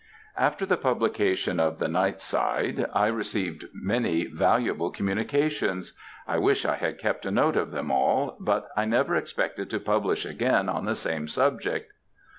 "After 0.35 0.65
the 0.65 0.77
publication 0.77 1.59
of 1.59 1.77
the 1.77 1.87
'Night 1.87 2.21
Side,' 2.21 2.87
I 2.91 3.05
received 3.05 3.65
many 3.71 4.25
valuable 4.25 4.89
communications 4.89 5.93
I 6.27 6.39
wish 6.39 6.65
I 6.65 6.75
had 6.77 6.97
kept 6.97 7.23
a 7.23 7.29
note 7.29 7.55
of 7.55 7.69
them 7.69 7.91
all, 7.91 8.35
but 8.39 8.69
I 8.75 8.85
never 8.85 9.15
expected 9.15 9.69
to 9.69 9.79
publish 9.79 10.25
again 10.25 10.69
on 10.69 10.85
the 10.85 10.95
same 10.95 11.27
subject. 11.27 11.93